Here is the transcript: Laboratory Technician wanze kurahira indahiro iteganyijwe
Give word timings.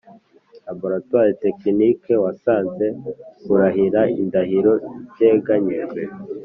Laboratory 0.67 1.33
Technician 1.43 2.19
wanze 2.23 2.87
kurahira 3.43 4.01
indahiro 4.21 4.73
iteganyijwe 5.05 6.01